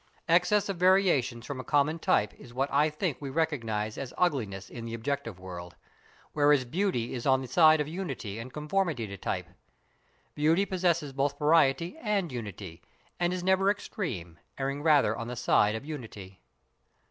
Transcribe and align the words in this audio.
Excess 0.27 0.67
of 0.67 0.77
variations 0.77 1.45
from 1.45 1.59
a 1.59 1.63
common 1.63 1.99
type 1.99 2.33
is 2.33 2.55
what 2.55 2.73
I 2.73 2.89
think 2.89 3.17
we 3.21 3.29
recognise 3.29 3.99
as 3.99 4.15
ugliness 4.17 4.67
in 4.67 4.85
the 4.85 4.95
objective 4.95 5.39
world, 5.39 5.75
whereas 6.33 6.65
beauty 6.65 7.13
is 7.13 7.27
on 7.27 7.43
the 7.43 7.47
side 7.47 7.79
of 7.79 7.87
unity 7.87 8.39
and 8.39 8.51
conformity 8.51 9.05
to 9.05 9.15
type. 9.15 9.45
Beauty 10.33 10.65
possesses 10.65 11.13
both 11.13 11.37
variety 11.37 11.99
and 11.99 12.31
unity, 12.31 12.81
and 13.19 13.31
is 13.31 13.43
never 13.43 13.69
extreme, 13.69 14.39
erring 14.57 14.81
rather 14.81 15.15
on 15.15 15.27
the 15.27 15.35
side 15.35 15.75
of 15.75 15.85
unity. 15.85 16.41